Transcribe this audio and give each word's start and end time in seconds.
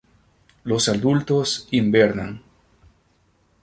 Los 0.63 0.89
adultos 0.89 1.67
invernan. 1.69 2.41